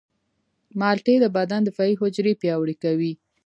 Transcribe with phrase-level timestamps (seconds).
[0.79, 3.13] مالټې د بدن دفاعي حجرې پیاوړې کوي.